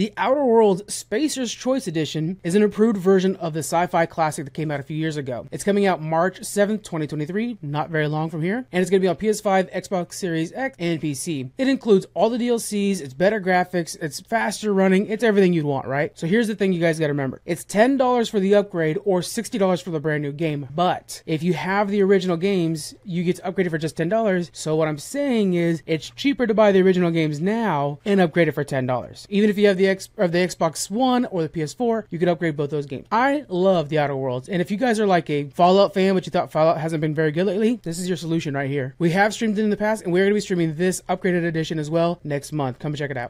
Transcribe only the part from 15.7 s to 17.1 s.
right? So here's the thing you guys got